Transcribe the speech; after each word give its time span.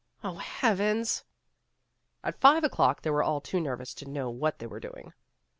Oh, 0.23 0.37
heavens!" 0.37 1.25
At 2.23 2.41
five 2.41 2.63
o'clock 2.63 3.03
they 3.03 3.11
were 3.11 3.21
all 3.21 3.39
too 3.39 3.59
nervous 3.59 3.93
to 3.93 4.09
know 4.09 4.31
what 4.31 4.57
they 4.57 4.65
were 4.65 4.79
doing. 4.79 5.13